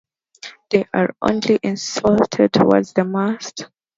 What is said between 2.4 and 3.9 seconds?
toward the mast.